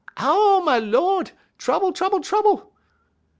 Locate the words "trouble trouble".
1.59-2.21, 1.93-2.73